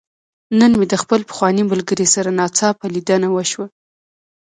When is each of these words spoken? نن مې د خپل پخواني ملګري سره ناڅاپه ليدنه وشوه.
نن 0.59 0.71
مې 0.79 0.85
د 0.91 0.95
خپل 1.03 1.21
پخواني 1.29 1.63
ملګري 1.71 2.07
سره 2.15 2.29
ناڅاپه 2.39 2.85
ليدنه 2.95 3.27
وشوه. 3.31 3.65